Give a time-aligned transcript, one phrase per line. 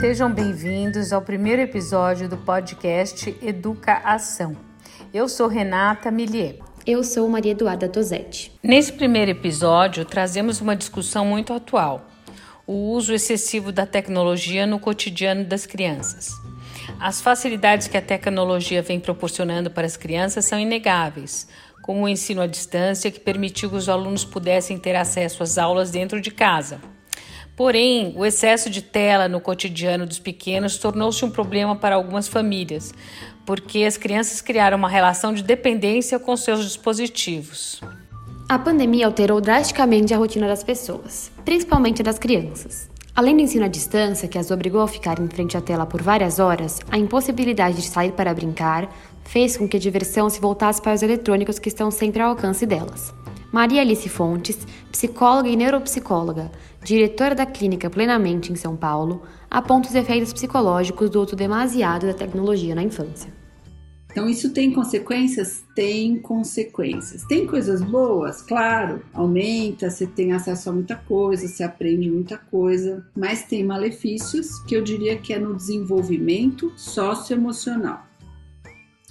[0.00, 4.56] Sejam bem-vindos ao primeiro episódio do podcast Educa Ação.
[5.12, 6.58] Eu sou Renata Millier.
[6.86, 8.50] Eu sou Maria Eduarda Tosetti.
[8.62, 12.08] Nesse primeiro episódio, trazemos uma discussão muito atual:
[12.66, 16.30] o uso excessivo da tecnologia no cotidiano das crianças.
[16.98, 21.46] As facilidades que a tecnologia vem proporcionando para as crianças são inegáveis,
[21.82, 25.90] como o ensino à distância, que permitiu que os alunos pudessem ter acesso às aulas
[25.90, 26.80] dentro de casa.
[27.60, 32.94] Porém, o excesso de tela no cotidiano dos pequenos tornou-se um problema para algumas famílias,
[33.44, 37.78] porque as crianças criaram uma relação de dependência com seus dispositivos.
[38.48, 42.88] A pandemia alterou drasticamente a rotina das pessoas, principalmente das crianças.
[43.14, 46.00] Além do ensino à distância, que as obrigou a ficar em frente à tela por
[46.00, 48.88] várias horas, a impossibilidade de sair para brincar
[49.22, 52.64] fez com que a diversão se voltasse para os eletrônicos que estão sempre ao alcance
[52.64, 53.12] delas.
[53.52, 54.58] Maria Alice Fontes,
[54.92, 56.52] psicóloga e neuropsicóloga,
[56.84, 62.14] diretora da clínica Plenamente em São Paulo, aponta os efeitos psicológicos do uso demasiado da
[62.14, 63.40] tecnologia na infância.
[64.10, 65.62] Então, isso tem consequências?
[65.74, 67.24] Tem consequências.
[67.24, 68.42] Tem coisas boas?
[68.42, 74.58] Claro, aumenta, você tem acesso a muita coisa, você aprende muita coisa, mas tem malefícios
[74.64, 78.04] que eu diria que é no desenvolvimento socioemocional.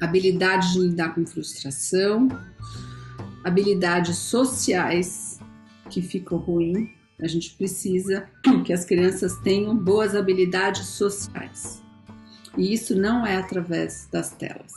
[0.00, 2.28] Habilidade de lidar com frustração,
[3.44, 5.38] habilidades sociais
[5.90, 6.88] que ficam ruins.
[7.20, 8.28] A gente precisa
[8.64, 11.82] que as crianças tenham boas habilidades sociais.
[12.56, 14.72] E isso não é através das telas.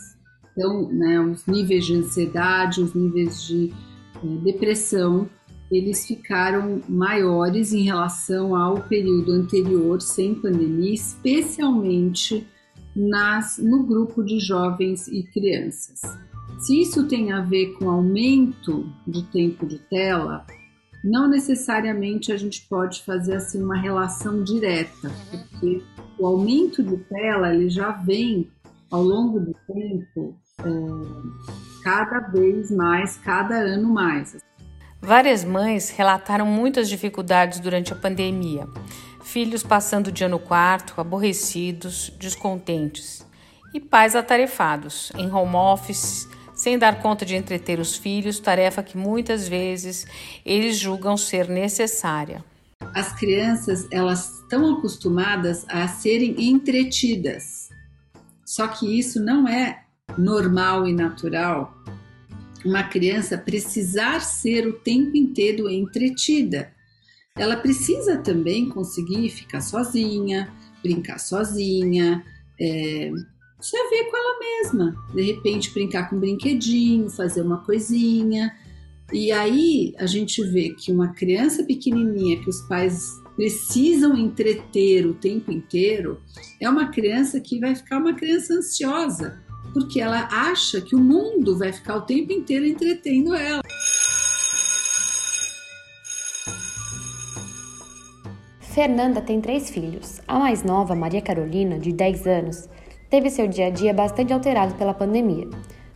[0.52, 3.74] Então, né, os níveis de ansiedade, os níveis de
[4.24, 5.30] é, depressão,
[5.70, 12.48] eles ficaram maiores em relação ao período anterior, sem pandemia, especialmente
[12.96, 16.02] nas, no grupo de jovens e crianças.
[16.60, 20.46] Se isso tem a ver com aumento de tempo de tela,
[21.04, 25.84] não necessariamente a gente pode fazer assim uma relação direta, porque
[26.18, 28.50] o aumento de tela ele já vem
[28.90, 34.38] ao longo do tempo é, cada vez mais, cada ano mais.
[35.00, 38.68] Várias mães relataram muitas dificuldades durante a pandemia.
[39.24, 43.24] Filhos passando o dia no quarto, aborrecidos, descontentes.
[43.72, 46.28] E pais atarefados, em home office,
[46.66, 50.08] sem dar conta de entreter os filhos, tarefa que muitas vezes
[50.44, 52.44] eles julgam ser necessária.
[52.92, 57.70] As crianças, elas estão acostumadas a serem entretidas.
[58.44, 59.84] Só que isso não é
[60.18, 61.72] normal e natural.
[62.66, 66.74] Uma criança precisar ser o tempo inteiro entretida.
[67.38, 70.52] Ela precisa também conseguir ficar sozinha,
[70.82, 72.26] brincar sozinha,
[72.60, 73.12] é,
[73.62, 74.96] já ver com ela mesma.
[75.14, 78.56] De repente, brincar com um brinquedinho, fazer uma coisinha.
[79.14, 85.14] E aí a gente vê que uma criança pequenininha que os pais precisam entreter o
[85.14, 86.22] tempo inteiro
[86.60, 89.42] é uma criança que vai ficar uma criança ansiosa,
[89.74, 93.62] porque ela acha que o mundo vai ficar o tempo inteiro entretendo ela.
[98.76, 100.20] Fernanda tem três filhos.
[100.28, 102.68] A mais nova, Maria Carolina, de 10 anos,
[103.10, 105.48] teve seu dia a dia bastante alterado pela pandemia.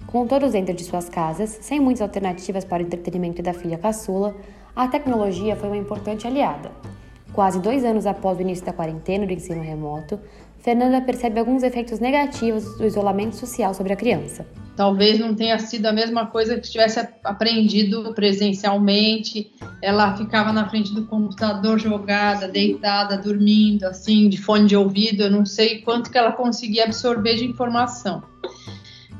[0.08, 4.36] Com todos dentro de suas casas, sem muitas alternativas para o entretenimento da filha caçula,
[4.76, 6.72] a tecnologia foi uma importante aliada.
[7.34, 10.20] Quase dois anos após o início da quarentena do ensino remoto,
[10.60, 14.46] Fernanda percebe alguns efeitos negativos do isolamento social sobre a criança.
[14.80, 19.52] Talvez não tenha sido a mesma coisa que tivesse aprendido presencialmente.
[19.82, 25.24] Ela ficava na frente do computador jogada, deitada, dormindo, assim, de fone de ouvido.
[25.24, 28.24] Eu não sei quanto que ela conseguia absorver de informação.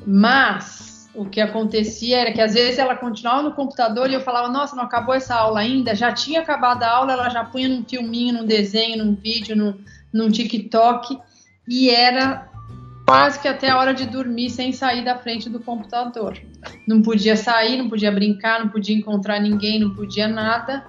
[0.08, 4.48] Mas o que acontecia era que às vezes ela continuava no computador e eu falava:
[4.48, 5.94] Nossa, não acabou essa aula ainda?
[5.94, 9.78] Já tinha acabado a aula, ela já punha num filminho, num desenho, num vídeo, num,
[10.14, 11.20] num TikTok
[11.70, 12.49] e era
[13.10, 16.40] quase que até a hora de dormir sem sair da frente do computador.
[16.88, 20.86] Não podia sair, não podia brincar, não podia encontrar ninguém, não podia nada.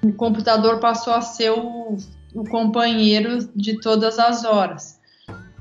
[0.00, 1.96] O computador passou a ser o,
[2.32, 5.00] o companheiro de todas as horas.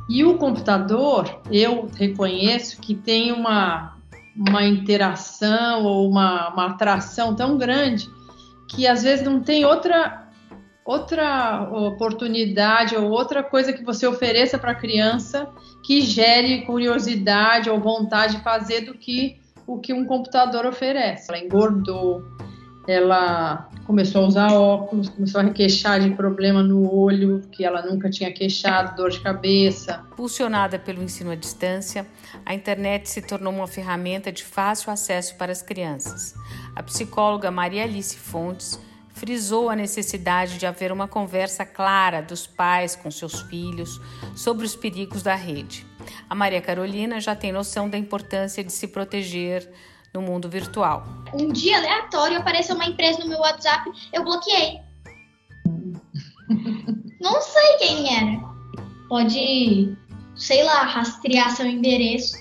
[0.08, 3.98] E o computador, eu reconheço que tem uma,
[4.36, 8.08] uma interação ou uma, uma atração tão grande
[8.68, 10.27] que às vezes não tem outra
[10.88, 15.50] outra oportunidade ou outra coisa que você ofereça para a criança
[15.84, 19.38] que gere curiosidade ou vontade de fazer do que
[19.68, 21.30] o que um computador oferece.
[21.30, 22.24] Ela engordou,
[22.88, 28.10] ela começou a usar óculos, começou a queixar de problema no olho que ela nunca
[28.10, 30.06] tinha queixado, dor de cabeça.
[30.16, 32.08] Pulsionada pelo ensino à distância,
[32.46, 36.34] a internet se tornou uma ferramenta de fácil acesso para as crianças.
[36.74, 38.80] A psicóloga Maria Alice Fontes
[39.18, 44.00] frisou a necessidade de haver uma conversa clara dos pais com seus filhos
[44.36, 45.86] sobre os perigos da rede.
[46.30, 49.70] A Maria Carolina já tem noção da importância de se proteger
[50.14, 51.06] no mundo virtual.
[51.34, 54.80] Um dia aleatório apareceu uma empresa no meu WhatsApp, eu bloqueei.
[57.20, 58.40] Não sei quem era.
[59.10, 59.98] Pode,
[60.36, 62.38] sei lá, rastrear seu endereço.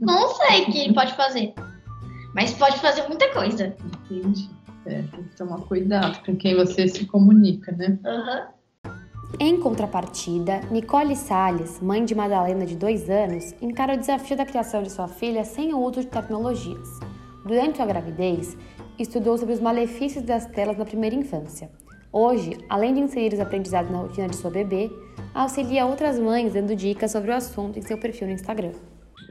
[0.00, 1.52] Não sei o que ele pode fazer.
[2.34, 3.76] Mas pode fazer muita coisa.
[4.10, 4.48] Entendi.
[4.88, 7.98] É, tem que tomar cuidado com quem você se comunica, né?
[8.02, 8.90] Uhum.
[9.38, 14.82] Em contrapartida, Nicole Salles, mãe de Madalena de dois anos, encara o desafio da criação
[14.82, 16.88] de sua filha sem o uso de tecnologias.
[17.44, 18.56] Durante sua gravidez,
[18.98, 21.70] estudou sobre os malefícios das telas na primeira infância.
[22.10, 24.90] Hoje, além de inserir os aprendizados na rotina de sua bebê,
[25.34, 28.72] auxilia outras mães dando dicas sobre o assunto em seu perfil no Instagram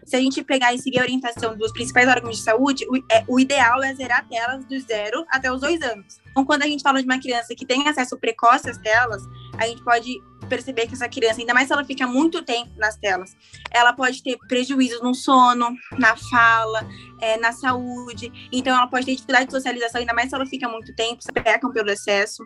[0.07, 3.25] se a gente pegar e seguir a orientação dos principais órgãos de saúde, o, é,
[3.27, 6.21] o ideal é zerar telas do zero até os dois anos.
[6.31, 9.21] Então, quando a gente fala de uma criança que tem acesso precoce às telas,
[9.57, 10.17] a gente pode
[10.47, 13.35] perceber que essa criança, ainda mais se ela fica muito tempo nas telas,
[13.69, 16.87] ela pode ter prejuízos no sono, na fala,
[17.19, 18.31] é, na saúde.
[18.49, 21.33] Então, ela pode ter dificuldade de socialização, ainda mais se ela fica muito tempo, se
[21.33, 22.45] pecam pelo excesso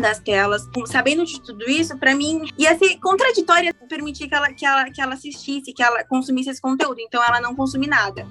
[0.00, 0.68] das telas.
[0.86, 5.00] Sabendo de tudo isso, para mim ia ser contraditório permitir que ela, que, ela, que
[5.00, 7.00] ela assistisse, que ela consumisse esse conteúdo.
[7.00, 8.26] Então ela não consome nada.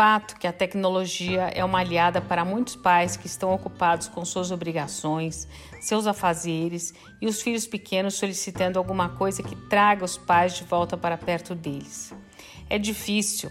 [0.00, 4.50] Fato que a tecnologia é uma aliada para muitos pais que estão ocupados com suas
[4.50, 5.46] obrigações,
[5.78, 10.96] seus afazeres e os filhos pequenos solicitando alguma coisa que traga os pais de volta
[10.96, 12.14] para perto deles.
[12.70, 13.50] É difícil,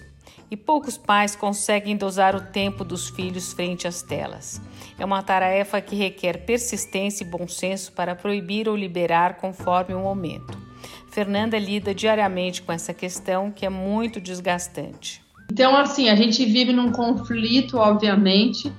[0.52, 4.62] e poucos pais conseguem dosar o tempo dos filhos frente às telas.
[4.98, 10.00] É uma tarefa que requer persistência e bom senso para proibir ou liberar conforme o
[10.00, 10.58] momento.
[11.12, 15.22] Fernanda lida diariamente com essa questão que é muito desgastante.
[15.52, 18.72] Então, assim, a gente vive num conflito, obviamente.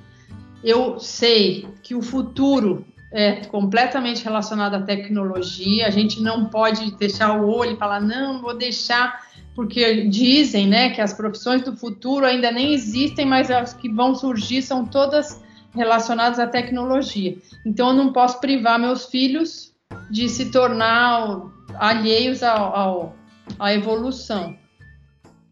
[0.63, 5.87] Eu sei que o futuro é completamente relacionado à tecnologia.
[5.87, 10.91] A gente não pode deixar o olho e falar, não, vou deixar porque dizem né,
[10.91, 15.43] que as profissões do futuro ainda nem existem, mas as que vão surgir são todas
[15.75, 17.37] relacionadas à tecnologia.
[17.65, 19.73] Então, eu não posso privar meus filhos
[20.11, 21.43] de se tornar
[21.75, 23.17] alheios ao, ao,
[23.59, 24.57] à evolução.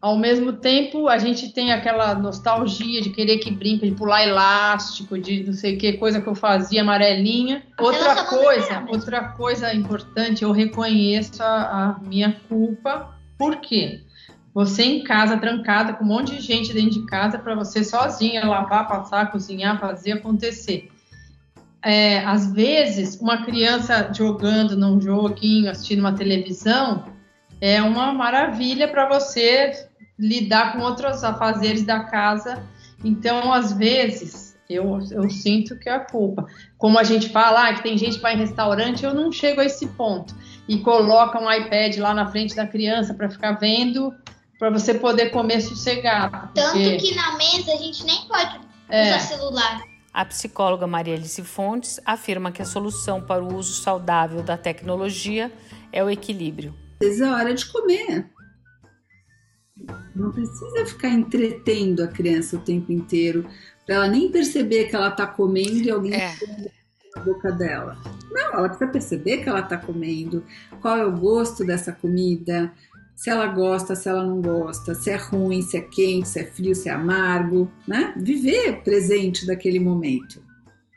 [0.01, 5.19] Ao mesmo tempo, a gente tem aquela nostalgia de querer que brinque, de pular elástico,
[5.19, 7.63] de não sei que coisa que eu fazia amarelinha.
[7.77, 14.01] Outra coisa, outra coisa importante, eu reconheço a, a minha culpa por quê?
[14.53, 18.45] Você em casa, trancada, com um monte de gente dentro de casa, para você sozinha
[18.45, 20.91] lavar, passar, cozinhar, fazer acontecer.
[21.81, 27.05] É, às vezes, uma criança jogando num joguinho, assistindo uma televisão,
[27.61, 29.87] é uma maravilha para você
[30.17, 32.61] lidar com outros afazeres da casa.
[33.05, 36.45] Então, às vezes, eu, eu sinto que é a culpa.
[36.77, 39.61] Como a gente fala, ah, que tem gente que vai em restaurante, eu não chego
[39.61, 40.35] a esse ponto
[40.69, 44.13] e coloca um iPad lá na frente da criança para ficar vendo,
[44.59, 46.53] para você poder comer sossegado.
[46.53, 46.97] Tanto porque...
[46.97, 49.09] que na mesa a gente nem pode é.
[49.09, 49.81] usar celular.
[50.13, 55.51] A psicóloga Maria Alice Fontes afirma que a solução para o uso saudável da tecnologia
[55.91, 56.75] é o equilíbrio.
[57.01, 58.29] É hora de comer.
[60.15, 63.49] Não precisa ficar entretendo a criança o tempo inteiro
[63.87, 66.35] para ela nem perceber que ela está comendo e alguém é
[67.15, 67.97] na boca dela.
[68.31, 70.43] Não, ela precisa perceber que ela está comendo,
[70.81, 72.71] qual é o gosto dessa comida,
[73.19, 76.45] se ela gosta, se ela não gosta, se é ruim, se é quente, se é
[76.45, 78.13] frio, se é amargo, né?
[78.15, 80.41] Viver presente daquele momento.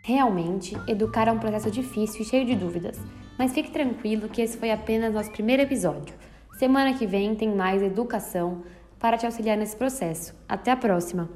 [0.04, 2.96] Realmente, educar é um processo difícil e cheio de dúvidas,
[3.36, 6.14] mas fique tranquilo que esse foi apenas nosso primeiro episódio.
[6.58, 8.62] Semana que vem tem mais educação
[9.00, 10.32] para te auxiliar nesse processo.
[10.48, 11.28] Até a próxima!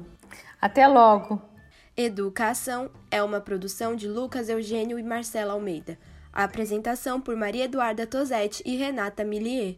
[0.61, 1.41] Até logo!
[1.99, 5.97] Educação é uma produção de Lucas Eugênio e Marcela Almeida.
[6.31, 9.77] A apresentação por Maria Eduarda Tosetti e Renata Millier.